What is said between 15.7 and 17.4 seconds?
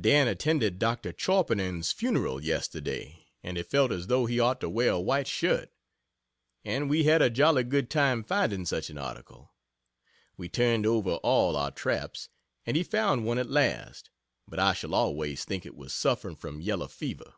was suffering from yellow fever.